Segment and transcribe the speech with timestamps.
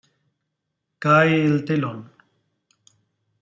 [1.03, 1.99] Cae el telón.